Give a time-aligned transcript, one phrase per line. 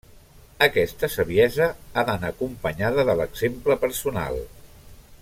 [0.67, 1.67] Aquesta saviesa
[2.01, 4.43] ha d'anar acompanyada de l'exemple personal.